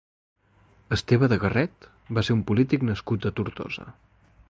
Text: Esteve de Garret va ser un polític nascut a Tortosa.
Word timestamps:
Esteve 0.97 1.29
de 1.33 1.37
Garret 1.45 1.87
va 2.19 2.25
ser 2.29 2.39
un 2.39 2.43
polític 2.51 2.89
nascut 2.91 3.29
a 3.33 3.37
Tortosa. 3.41 3.91